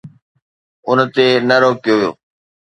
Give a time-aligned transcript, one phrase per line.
[0.89, 2.09] ان تي نه روڪيو.